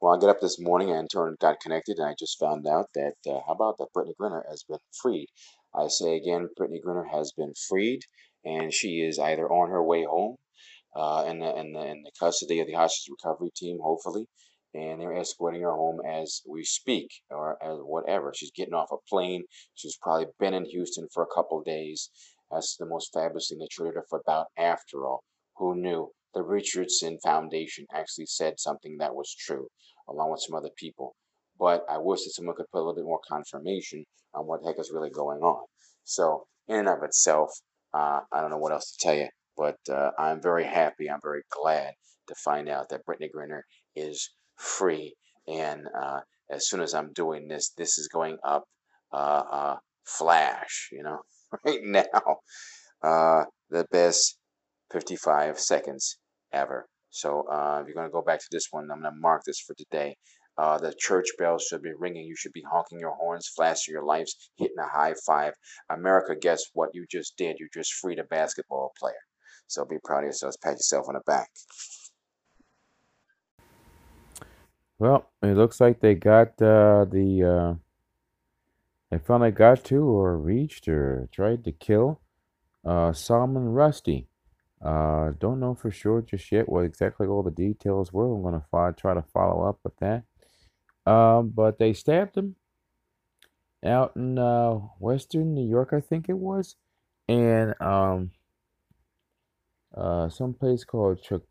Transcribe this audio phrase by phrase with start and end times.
[0.00, 2.86] Well, I got up this morning and turned, got connected, and I just found out
[2.94, 5.26] that uh, how about that Brittney Griner has been freed.
[5.74, 8.02] I say again, Brittney Griner has been freed,
[8.44, 10.36] and she is either on her way home,
[10.96, 14.26] uh, in the in the in the custody of the hostage recovery team, hopefully,
[14.74, 18.32] and they're escorting her home as we speak, or as whatever.
[18.36, 19.44] She's getting off a plane.
[19.74, 22.10] She's probably been in Houston for a couple days.
[22.52, 24.46] That's the most fabulous thing they treated her for about.
[24.56, 25.24] After all,
[25.56, 26.12] who knew?
[26.34, 29.68] The Richardson Foundation actually said something that was true,
[30.08, 31.14] along with some other people.
[31.58, 34.04] But I wish that someone could put a little bit more confirmation
[34.34, 35.64] on what the heck is really going on.
[36.04, 37.50] So, in and of itself,
[37.94, 41.10] uh, I don't know what else to tell you, but uh, I'm very happy.
[41.10, 41.92] I'm very glad
[42.28, 43.62] to find out that Brittney Griner
[43.96, 45.14] is free.
[45.46, 46.20] And uh,
[46.50, 48.64] as soon as I'm doing this, this is going up
[49.12, 51.20] uh, uh, flash, you know,
[51.64, 52.38] right now.
[53.02, 54.38] Uh, the best
[54.92, 56.18] 55 seconds
[56.52, 56.88] ever.
[57.10, 59.42] So uh, if you're going to go back to this one, I'm going to mark
[59.44, 60.16] this for today.
[60.58, 62.24] Uh, the church bells should be ringing.
[62.24, 65.54] You should be honking your horns, flashing your lights, hitting a high five.
[65.88, 67.56] America, guess what you just did?
[67.60, 69.14] You just freed a basketball player.
[69.68, 70.56] So be proud of yourselves.
[70.56, 71.48] Pat yourself on the back.
[74.98, 77.44] Well, it looks like they got uh, the.
[77.44, 77.74] Uh,
[79.10, 82.20] they finally got to, or reached, or tried to kill
[82.84, 84.26] uh, Rushdie.
[84.80, 88.32] Uh, don't know for sure just yet what exactly all the details were.
[88.32, 90.22] I'm gonna fo- try to follow up with that.
[91.10, 92.56] Um, but they stabbed him
[93.84, 96.76] out in uh, Western New York, I think it was,
[97.28, 98.30] and um,
[99.96, 101.42] uh, some place called Ch-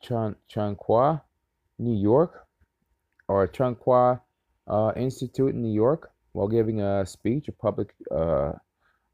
[0.00, 1.22] Chan Chanqua,
[1.78, 2.46] New York,
[3.28, 4.20] or Chanqua
[4.68, 8.52] uh, Institute in New York, while giving a speech, a public uh,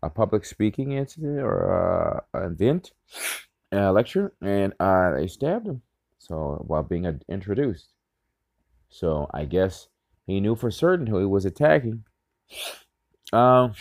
[0.03, 2.93] a public speaking incident or uh, an event,
[3.73, 5.83] a lecture, and uh, they stabbed him.
[6.19, 7.89] So while being uh, introduced,
[8.89, 9.89] so I guess
[10.27, 12.05] he knew for certain who he was attacking.
[13.33, 13.75] Um,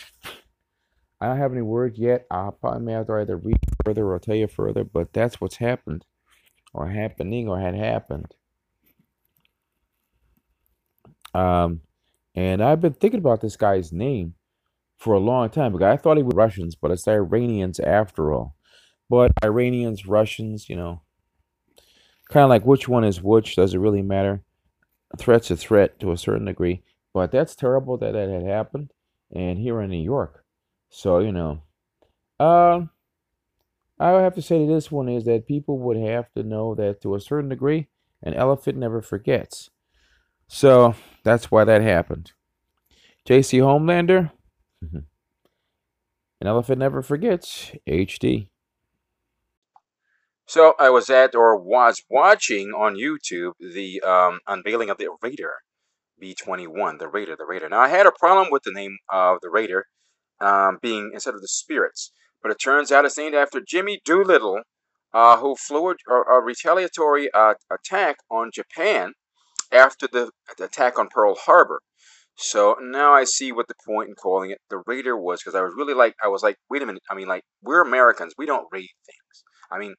[1.20, 2.26] I don't have any word yet.
[2.30, 5.56] I'll probably may have to either read further or tell you further, but that's what's
[5.56, 6.04] happened,
[6.72, 8.34] or happening, or had happened.
[11.34, 11.80] Um,
[12.34, 14.34] and I've been thinking about this guy's name
[14.96, 18.54] for a long time because I thought he was Russians, but it's Iranians after all.
[19.10, 21.02] But Iranians, Russians, you know,
[22.28, 23.56] kind of like which one is which.
[23.56, 24.42] Does it really matter?
[25.12, 26.82] A threat's a threat to a certain degree,
[27.14, 28.92] but that's terrible that that had happened,
[29.34, 30.44] and here in New York.
[30.90, 31.62] So you know,
[32.38, 32.90] um,
[33.98, 36.74] I would have to say that this one is that people would have to know
[36.74, 37.88] that to a certain degree,
[38.22, 39.70] an elephant never forgets.
[40.46, 40.94] So
[41.24, 42.32] that's why that happened.
[43.24, 43.58] J.C.
[43.58, 44.30] Homelander,
[44.82, 47.72] an elephant never forgets.
[47.86, 48.48] HD.
[50.48, 55.56] So I was at or was watching on YouTube the um, unveiling of the Raider
[56.22, 57.68] B21, the Raider, the Raider.
[57.68, 59.84] Now I had a problem with the name of the Raider
[60.40, 64.62] um, being instead of the Spirits, but it turns out it's named after Jimmy Doolittle,
[65.12, 69.12] uh, who flew a, a retaliatory uh, attack on Japan
[69.70, 71.82] after the, attack on Pearl Harbor.
[72.36, 75.60] So now I see what the point in calling it the Raider was because I
[75.60, 78.46] was really like I was like wait a minute I mean like we're Americans we
[78.46, 79.94] don't raid things I mean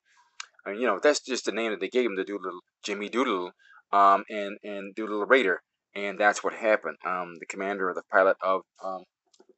[0.65, 3.51] Mean, you know, that's just the name that they gave him, the Doodle, Jimmy Doodle,
[3.91, 5.61] um, and and Doodle Raider,
[5.95, 6.97] and that's what happened.
[7.05, 9.03] Um, the commander or the pilot of um,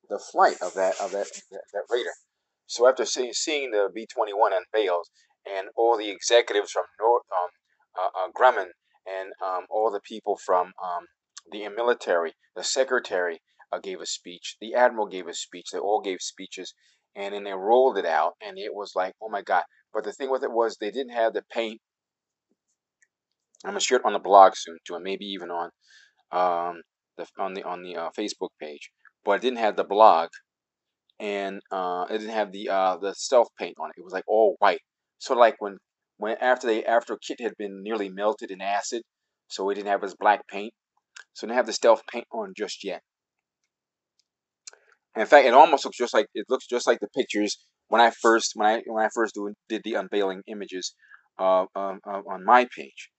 [0.10, 2.14] the flight of that of that that, that Raider.
[2.68, 5.08] So after seeing, seeing the B twenty one unveiled
[5.46, 7.50] and all the executives from North um,
[8.00, 8.70] uh, uh, Grumman
[9.06, 11.06] and um, all the people from um,
[11.52, 13.42] the military, the secretary
[13.72, 16.74] uh, gave a speech, the admiral gave a speech, they all gave speeches,
[17.16, 20.14] and then they rolled it out, and it was like, oh my god, but the
[20.14, 21.80] thing with it was they didn't have the paint.
[23.64, 25.70] I'm gonna share it on the blog soon too, and maybe even on
[26.32, 26.82] um,
[27.18, 28.92] the on the on the uh, Facebook page.
[29.24, 30.30] But it didn't have the blog,
[31.20, 34.00] and uh, it didn't have the uh, the stealth paint on it.
[34.00, 34.82] It was like all white,
[35.30, 35.78] of like when
[36.18, 39.04] when after they after Kit had been nearly melted in acid,
[39.48, 40.74] so he didn't have his black paint.
[41.34, 43.02] So didn't have the stealth paint on just yet.
[45.16, 47.58] in fact, it almost looks just like it looks just like the pictures
[47.92, 50.96] when I first when I when I first do, did the unveiling images
[51.38, 53.10] uh, um, uh, on my page.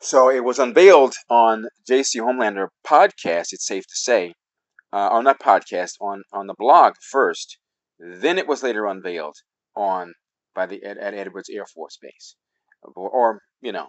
[0.00, 3.48] So it was unveiled on JC Homelander podcast.
[3.50, 4.34] It's safe to say,
[4.92, 7.58] uh, on that podcast on on the blog first.
[7.98, 9.34] Then it was later unveiled
[9.74, 10.14] on
[10.54, 12.36] by the at, at Edwards Air Force Base,
[12.84, 13.88] or, or you know.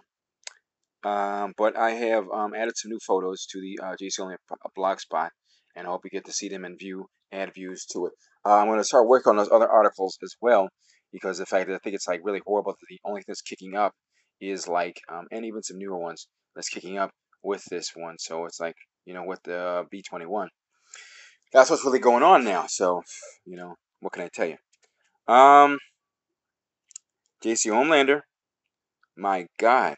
[1.04, 4.36] Um, but I have um, added some new photos to the uh, JC Homelander
[4.74, 5.30] blog spot,
[5.74, 8.12] and I hope you get to see them and view add views to it.
[8.44, 10.68] Uh, I'm going to start working on those other articles as well
[11.12, 13.42] because the fact that I think it's like really horrible that the only thing that's
[13.42, 13.92] kicking up
[14.40, 17.10] is like, um, and even some newer ones that's kicking up
[17.42, 18.16] with this one.
[18.18, 20.48] So it's like you know with the B twenty one.
[21.52, 22.66] That's what's really going on now.
[22.68, 23.02] So
[23.44, 24.56] you know what can I tell you?
[25.32, 25.78] Um,
[27.44, 28.20] JC Homelander,
[29.16, 29.96] my God,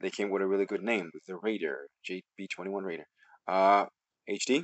[0.00, 3.06] they came with a really good name, the Raider, JB21 Raider.
[3.50, 3.86] Uh,
[4.30, 4.62] HD,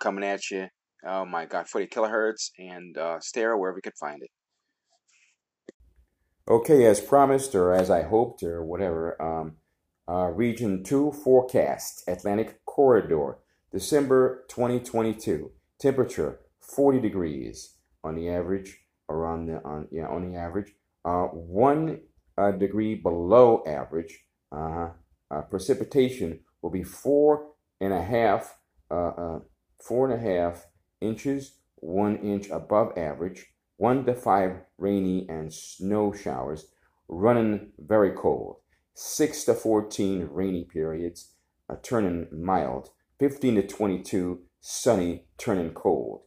[0.00, 0.66] coming at you.
[1.06, 4.30] Oh my God, 40 kilohertz and uh, stereo wherever you can find it.
[6.48, 9.56] Okay, as promised, or as I hoped, or whatever, um,
[10.08, 13.38] uh, Region 2 forecast, Atlantic Corridor,
[13.70, 15.50] December 2022.
[15.78, 18.78] Temperature 40 degrees on the average,
[19.10, 20.72] around the on yeah on the average.
[21.04, 22.00] Uh, one
[22.38, 24.20] uh, degree below average.
[24.50, 24.90] Uh,
[25.30, 27.51] uh, precipitation will be four
[27.82, 28.56] and a half,
[28.90, 29.38] uh, uh,
[29.82, 30.66] four and a half
[31.00, 33.46] inches, one inch above average.
[33.76, 36.66] One to five rainy and snow showers,
[37.08, 38.58] running very cold.
[38.94, 41.34] Six to fourteen rainy periods,
[41.68, 42.90] uh, turning mild.
[43.18, 46.22] Fifteen to twenty-two sunny, turning cold.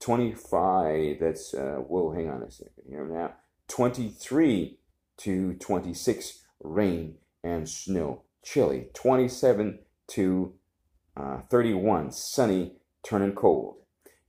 [0.00, 3.34] 25, that's, uh, whoa, hang on a second here now.
[3.68, 4.78] 23
[5.18, 8.86] to 26, rain and snow, chilly.
[8.94, 10.54] 27 to
[11.16, 12.72] uh, 31, sunny,
[13.02, 13.76] turning cold.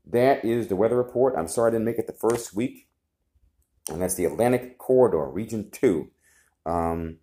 [0.05, 1.35] That is the weather report.
[1.37, 2.87] I'm sorry I didn't make it the first week.
[3.89, 6.09] And that's the Atlantic Corridor, Region 2,
[6.65, 7.17] um,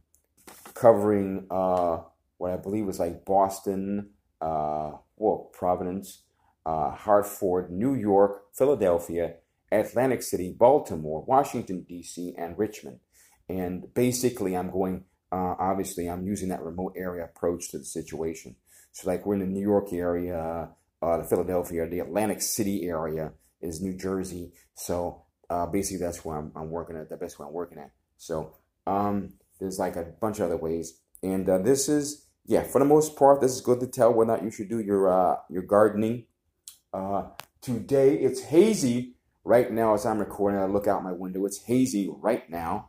[0.75, 1.99] covering uh,
[2.39, 4.11] what I believe was like Boston,
[4.41, 6.23] uh, well, Providence,
[6.67, 9.35] uh, Hartford, New York, Philadelphia,
[9.71, 13.01] Atlantic City, Baltimore, Washington, D.C., and Richmond.
[13.49, 18.57] And basically, I'm going, uh, obviously, I'm using that remote area approach to the situation.
[18.99, 23.31] So, like, we're in the New York area, uh, the Philadelphia, the Atlantic City area
[23.61, 24.53] is New Jersey.
[24.75, 27.93] So, uh, basically, that's where I'm, I'm working at, the best way I'm working at.
[28.17, 28.57] So,
[28.89, 30.99] um, there's like a bunch of other ways.
[31.23, 34.33] And uh, this is, yeah, for the most part, this is good to tell whether
[34.33, 36.25] or not you should do your, uh, your gardening
[36.93, 37.23] uh,
[37.61, 40.59] today it's hazy right now as I'm recording.
[40.59, 41.45] I look out my window.
[41.47, 42.89] It's hazy right now,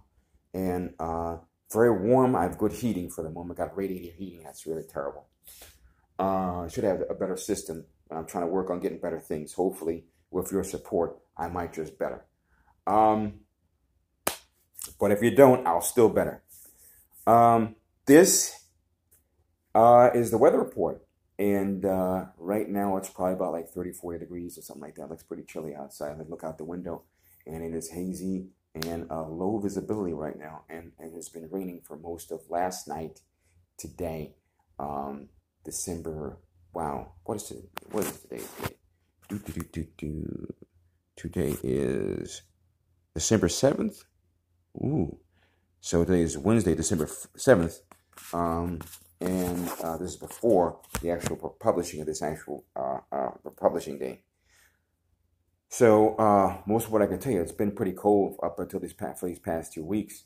[0.53, 1.37] and uh,
[1.71, 2.35] very warm.
[2.35, 3.57] I have good heating for the moment.
[3.57, 4.41] Got radiator heating.
[4.43, 5.27] That's really terrible.
[6.19, 7.85] Uh, should have a better system.
[8.11, 9.53] I'm trying to work on getting better things.
[9.53, 12.25] Hopefully, with your support, I might just better.
[12.85, 13.41] Um,
[14.99, 16.43] but if you don't, I'll still better.
[17.25, 17.75] Um,
[18.05, 18.65] this
[19.73, 21.05] uh, is the weather report.
[21.37, 25.03] And uh, right now it's probably about like 30, 40 degrees or something like that.
[25.03, 26.17] It looks pretty chilly outside.
[26.19, 27.03] I look out the window
[27.47, 30.63] and it is hazy and uh, low visibility right now.
[30.69, 33.21] And, and it's been raining for most of last night,
[33.77, 34.33] today,
[34.79, 35.29] um,
[35.63, 36.37] December.
[36.73, 37.67] Wow, what is today?
[37.91, 38.43] What is today?
[39.27, 40.53] Do, do, do, do, do.
[41.15, 42.41] Today is
[43.13, 44.03] December 7th.
[44.77, 45.19] Ooh.
[45.81, 47.79] So today is Wednesday, December 7th.
[48.33, 48.79] Um,
[49.21, 54.21] and uh, this is before the actual publishing of this actual uh, uh, publishing day.
[55.69, 58.79] So uh, most of what I can tell you, it's been pretty cold up until
[58.79, 60.23] this past, for these past two weeks,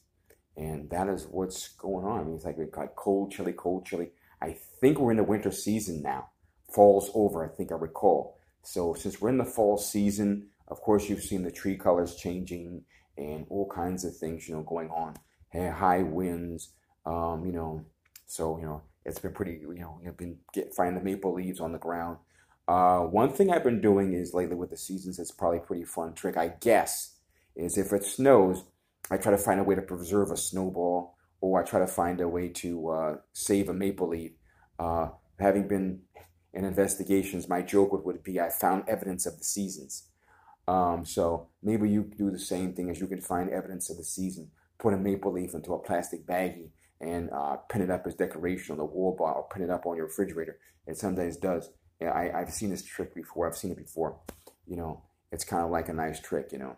[0.56, 2.22] and that is what's going on.
[2.22, 4.12] I mean, it's like like cold, chilly, cold, chilly.
[4.44, 6.30] I think we're in the winter season now.
[6.74, 8.38] Fall's over, I think I recall.
[8.62, 12.84] So since we're in the fall season, of course you've seen the tree colors changing
[13.18, 15.16] and all kinds of things, you know, going on.
[15.54, 16.70] High winds,
[17.06, 17.86] um, you know,
[18.26, 21.60] so, you know, it's been pretty, you know, I've been get, finding the maple leaves
[21.60, 22.18] on the ground.
[22.68, 25.84] Uh, one thing I've been doing is lately with the seasons, it's probably a pretty
[25.86, 27.16] fun trick, I guess,
[27.56, 28.64] is if it snows,
[29.12, 32.22] I try to find a way to preserve a snowball or I try to find
[32.22, 34.32] a way to uh, save a maple leaf.
[34.80, 36.00] Uh, having been
[36.54, 40.08] in investigations, my joke would, be I found evidence of the seasons.
[40.70, 44.06] Um, so maybe you do the same thing as you can find evidence of the
[44.06, 44.52] season.
[44.80, 46.70] Put a maple leaf into a plastic baggie
[47.02, 49.86] and uh, pin it up as decoration on the wall bar or pin it up
[49.86, 50.60] on your refrigerator.
[50.88, 51.72] It sometimes does.
[52.02, 53.50] I, I've seen this trick before.
[53.50, 54.16] I've seen it before.
[54.66, 56.78] You know, it's kind of like a nice trick, you know.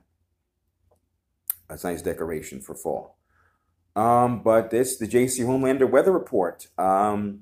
[1.69, 3.15] It's nice decoration for fall.
[3.95, 6.67] Um, but this, the JC Homelander weather report.
[6.77, 7.41] Um,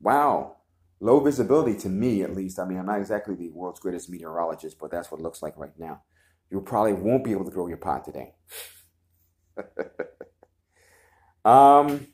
[0.00, 0.56] wow.
[0.98, 2.58] Low visibility to me, at least.
[2.58, 5.56] I mean, I'm not exactly the world's greatest meteorologist, but that's what it looks like
[5.56, 6.02] right now.
[6.50, 8.34] You probably won't be able to grow your pot today.
[11.44, 12.06] um,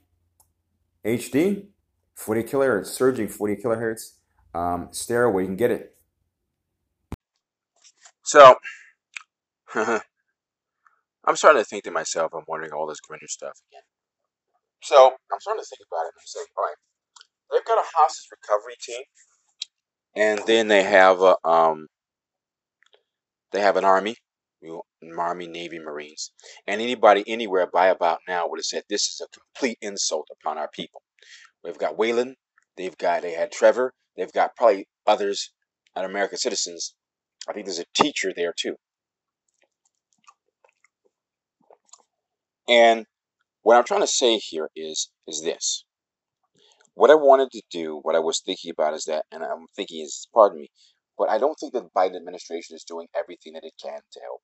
[1.05, 1.69] HD,
[2.15, 4.15] 40 kilohertz, surging 40 kilohertz,
[4.55, 4.89] um,
[5.33, 5.97] where you can get it.
[8.23, 8.57] So,
[11.27, 13.83] I'm starting to think to myself, I'm wondering all this Griner stuff again.
[14.83, 16.77] So, I'm starting to think about it and I'm saying, all right,
[17.53, 19.03] they've got a hostage recovery team,
[20.15, 21.89] and then they have a, um,
[23.53, 24.17] they have an army,
[25.19, 26.33] Army, Navy, Marines,
[26.67, 30.59] and anybody anywhere by about now would have said this is a complete insult upon
[30.59, 31.03] our people.
[31.65, 32.35] They've got Waylon.
[32.77, 33.93] They've got they had Trevor.
[34.17, 35.53] They've got probably others,
[35.95, 36.95] American citizens.
[37.49, 38.77] I think there's a teacher there too.
[42.69, 43.07] And
[43.63, 45.85] what I'm trying to say here is is this.
[46.95, 50.03] What I wanted to do, what I was thinking about is that, and I'm thinking
[50.03, 50.69] is, pardon me,
[51.19, 54.21] but I don't think that the Biden administration is doing everything that it can to
[54.21, 54.41] help.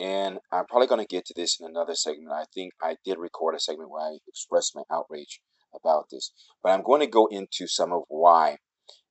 [0.00, 2.32] And I'm probably going to get to this in another segment.
[2.32, 5.40] I think I did record a segment where I expressed my outrage
[5.74, 6.32] about this.
[6.62, 8.58] But I'm going to go into some of why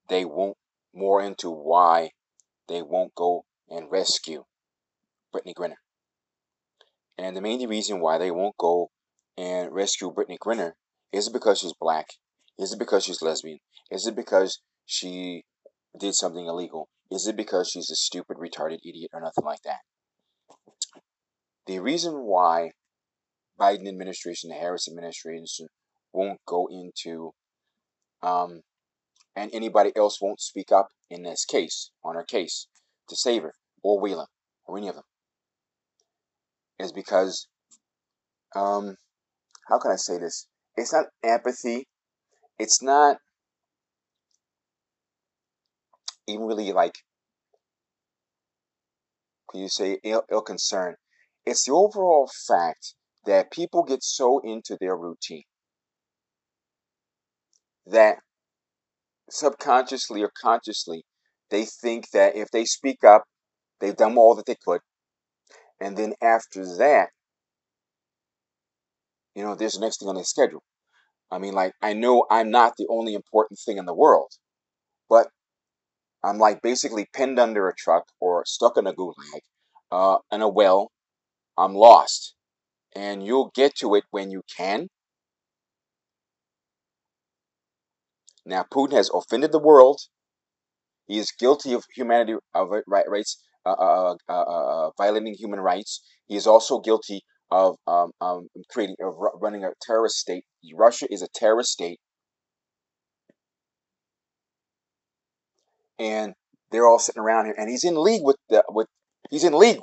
[0.10, 0.58] they won't,
[0.94, 2.12] more into why
[2.68, 4.44] they won't go and rescue
[5.34, 5.76] Brittney Griner.
[7.18, 8.92] And the main reason why they won't go
[9.38, 10.74] and rescue Brittney Griner
[11.12, 12.08] is it because she's black?
[12.60, 13.60] Is it because she's lesbian?
[13.90, 15.44] Is it because she
[15.98, 16.90] did something illegal?
[17.10, 19.80] Is it because she's a stupid, retarded idiot or nothing like that?
[21.66, 22.72] The reason why
[23.60, 25.68] Biden administration, the Harris administration
[26.14, 27.32] won't go into,
[28.22, 28.62] um,
[29.36, 32.68] and anybody else won't speak up in this case, on her case,
[33.10, 34.28] to save her, or Wheeler,
[34.66, 35.04] or any of them,
[36.80, 37.48] is because,
[38.56, 38.96] um,
[39.68, 40.48] how can I say this?
[40.76, 41.88] It's not empathy.
[42.60, 43.18] It's not
[46.28, 46.96] even really like,
[49.52, 50.96] can you say ill, ill concern?
[51.46, 52.94] It's the overall fact
[53.26, 55.44] that people get so into their routine
[57.86, 58.18] that
[59.30, 61.04] subconsciously or consciously
[61.50, 63.24] they think that if they speak up,
[63.80, 64.82] they've done all that they could.
[65.80, 67.10] And then after that,
[69.36, 70.64] you know, there's the next thing on their schedule.
[71.30, 74.32] I mean, like, I know I'm not the only important thing in the world,
[75.10, 75.28] but
[76.24, 79.42] I'm like basically pinned under a truck or stuck in a gulag,
[79.92, 80.92] uh, in a well.
[81.58, 82.36] I'm lost.
[82.96, 84.88] And you'll get to it when you can.
[88.46, 90.00] Now, Putin has offended the world.
[91.06, 96.02] He is guilty of humanity of rights, uh, uh, uh, violating human rights.
[96.28, 100.46] He is also guilty of um, um, creating, of running a terrorist state.
[100.76, 102.00] Russia is a terrorist state,
[105.98, 106.34] and
[106.72, 108.88] they're all sitting around here, and he's in league with the with
[109.30, 109.80] he's in league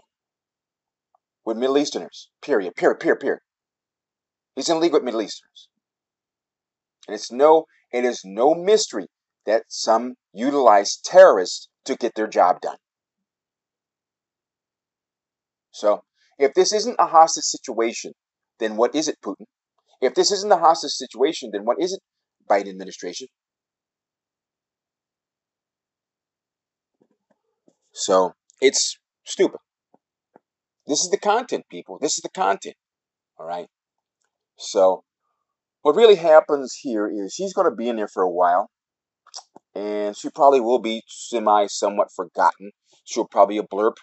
[1.44, 2.28] with Middle Easterners.
[2.42, 2.74] Period.
[2.74, 3.00] Period.
[3.00, 3.20] Period.
[3.20, 3.40] Period.
[4.54, 5.68] He's in league with Middle Easterners,
[7.08, 9.06] and it's no it is no mystery
[9.46, 12.76] that some utilize terrorists to get their job done.
[15.74, 16.04] So,
[16.38, 18.12] if this isn't a hostage situation,
[18.60, 19.46] then what is it, Putin?
[20.00, 22.00] If this isn't a hostage situation, then what is it,
[22.48, 23.26] Biden administration?
[27.92, 29.58] So, it's stupid.
[30.86, 31.98] This is the content, people.
[32.00, 32.76] This is the content.
[33.36, 33.66] All right.
[34.56, 35.02] So,
[35.82, 38.70] what really happens here is she's going to be in there for a while,
[39.74, 42.70] and she probably will be semi somewhat forgotten.
[43.04, 43.94] She'll probably a blurb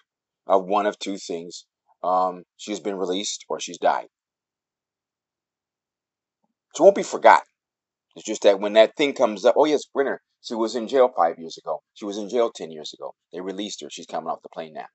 [0.47, 1.65] of one of two things.
[2.03, 4.07] Um, she's been released or she's died.
[6.75, 7.45] She won't be forgotten.
[8.15, 11.11] It's just that when that thing comes up, oh yes, Brenner, she was in jail
[11.15, 11.81] five years ago.
[11.93, 13.13] She was in jail ten years ago.
[13.31, 13.89] They released her.
[13.89, 14.87] She's coming off the plane now.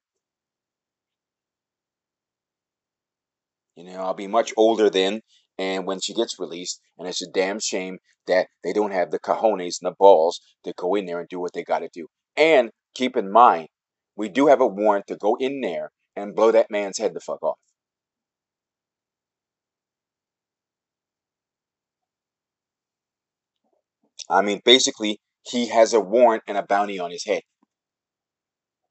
[3.77, 5.21] You know, I'll be much older then,
[5.59, 9.19] and when she gets released, and it's a damn shame that they don't have the
[9.19, 12.07] cojones and the balls to go in there and do what they got to do.
[12.37, 13.69] And keep in mind,
[14.17, 17.21] we do have a warrant to go in there and blow that man's head the
[17.21, 17.59] fuck off.
[24.29, 27.43] I mean, basically, he has a warrant and a bounty on his head.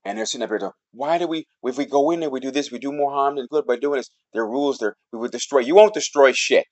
[0.06, 2.52] And they're sitting up here, why do we, if we go in there, we do
[2.52, 4.12] this, we do more harm than good by doing this.
[4.34, 5.60] Their rules, there, we would destroy.
[5.60, 6.68] You won't destroy shit.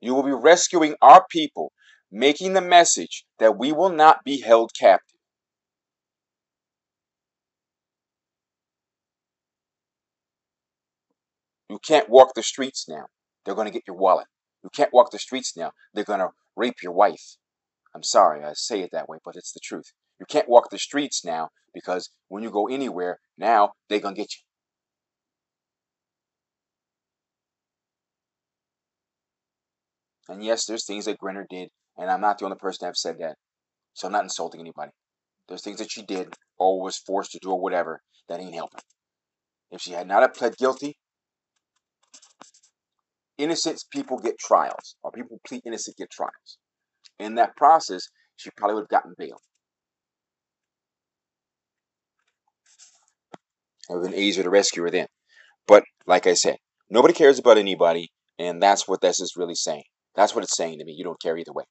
[0.00, 1.72] You will be rescuing our people,
[2.10, 5.17] making the message that we will not be held captive.
[11.68, 13.06] You can't walk the streets now.
[13.44, 14.26] They're going to get your wallet.
[14.62, 15.72] You can't walk the streets now.
[15.94, 17.36] They're going to rape your wife.
[17.94, 19.92] I'm sorry, I say it that way, but it's the truth.
[20.20, 24.20] You can't walk the streets now because when you go anywhere, now they're going to
[24.20, 24.42] get you.
[30.28, 32.96] And yes, there's things that Griner did, and I'm not the only person to have
[32.96, 33.36] said that.
[33.94, 34.92] So I'm not insulting anybody.
[35.48, 38.82] There's things that she did or was forced to do or whatever that ain't helping.
[39.70, 40.98] If she had not have pled guilty,
[43.38, 46.58] innocent people get trials, or people plead innocent get trials.
[47.18, 48.02] In that process,
[48.36, 49.38] she probably would have gotten bail.
[53.88, 55.06] It would have been easier to rescue her then.
[55.66, 56.56] But like I said,
[56.90, 59.84] nobody cares about anybody, and that's what this is really saying.
[60.14, 60.94] That's what it's saying to me.
[60.96, 61.64] You don't care either way.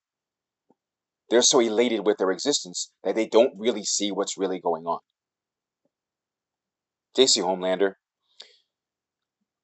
[1.30, 5.00] They're so elated with their existence that they don't really see what's really going on.
[7.18, 7.94] JC Homelander.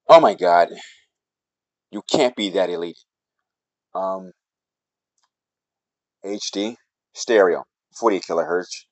[0.10, 0.70] Oh my God.
[1.94, 2.98] You can't be that elite.
[3.94, 4.32] Um,
[6.26, 6.76] HD
[7.14, 7.66] stereo,
[8.00, 8.86] 48 kilohertz.